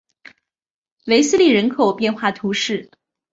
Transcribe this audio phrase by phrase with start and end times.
[1.05, 2.89] 韦斯利人口变化图示